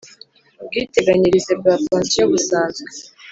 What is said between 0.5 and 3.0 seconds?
Ubwiteganyirize bwa pansiyo busanzwe